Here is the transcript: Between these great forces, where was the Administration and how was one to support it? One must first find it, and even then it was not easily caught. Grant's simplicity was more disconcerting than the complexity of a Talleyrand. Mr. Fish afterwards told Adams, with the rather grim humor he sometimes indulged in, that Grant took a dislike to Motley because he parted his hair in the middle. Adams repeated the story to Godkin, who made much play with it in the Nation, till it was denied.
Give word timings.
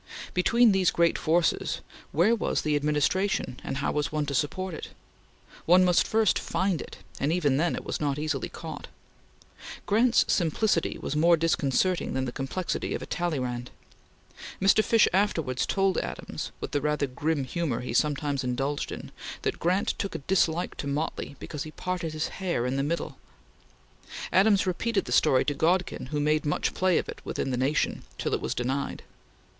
Between 0.33 0.71
these 0.71 0.89
great 0.89 1.15
forces, 1.19 1.81
where 2.11 2.33
was 2.33 2.63
the 2.63 2.75
Administration 2.75 3.59
and 3.63 3.77
how 3.77 3.91
was 3.91 4.11
one 4.11 4.25
to 4.25 4.33
support 4.33 4.73
it? 4.73 4.87
One 5.67 5.85
must 5.85 6.07
first 6.07 6.39
find 6.39 6.81
it, 6.81 6.97
and 7.19 7.31
even 7.31 7.57
then 7.57 7.75
it 7.75 7.85
was 7.85 8.01
not 8.01 8.17
easily 8.17 8.49
caught. 8.49 8.87
Grant's 9.85 10.25
simplicity 10.27 10.97
was 10.99 11.15
more 11.15 11.37
disconcerting 11.37 12.13
than 12.15 12.25
the 12.25 12.31
complexity 12.31 12.95
of 12.95 13.03
a 13.03 13.05
Talleyrand. 13.05 13.69
Mr. 14.59 14.83
Fish 14.83 15.07
afterwards 15.13 15.67
told 15.67 15.99
Adams, 15.99 16.51
with 16.59 16.71
the 16.71 16.81
rather 16.81 17.05
grim 17.05 17.43
humor 17.43 17.81
he 17.81 17.93
sometimes 17.93 18.43
indulged 18.43 18.91
in, 18.91 19.11
that 19.43 19.59
Grant 19.59 19.89
took 19.99 20.15
a 20.15 20.25
dislike 20.25 20.75
to 20.77 20.87
Motley 20.87 21.35
because 21.37 21.61
he 21.61 21.69
parted 21.69 22.13
his 22.13 22.27
hair 22.39 22.65
in 22.65 22.75
the 22.75 22.81
middle. 22.81 23.19
Adams 24.33 24.65
repeated 24.65 25.05
the 25.05 25.11
story 25.11 25.45
to 25.45 25.53
Godkin, 25.53 26.07
who 26.07 26.19
made 26.19 26.43
much 26.43 26.73
play 26.73 26.99
with 26.99 27.37
it 27.37 27.39
in 27.39 27.51
the 27.51 27.55
Nation, 27.55 28.01
till 28.17 28.33
it 28.33 28.41
was 28.41 28.55
denied. 28.55 29.03